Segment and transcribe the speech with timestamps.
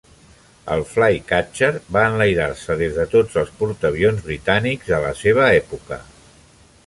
[0.75, 6.01] El Flycatcher va enlairar-se des de tots els portaavions britànics de la seva època.